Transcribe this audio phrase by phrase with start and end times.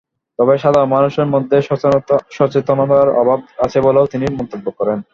[0.39, 1.57] তবে, সাধারণ মানুষের মধ্যে
[2.37, 4.97] সচেতনতার অভাব আছে বলেও তিনি মন্তব্য করেন।